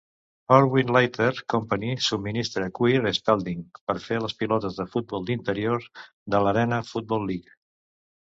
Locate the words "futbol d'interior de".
4.95-6.43